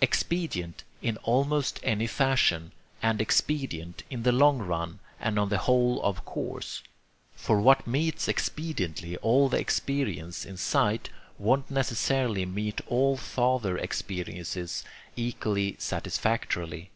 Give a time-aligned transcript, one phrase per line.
[0.00, 6.02] Expedient in almost any fashion; and expedient in the long run and on the whole
[6.02, 6.82] of course;
[7.34, 14.84] for what meets expediently all the experience in sight won't necessarily meet all farther experiences
[15.16, 16.88] equally satisfactorily.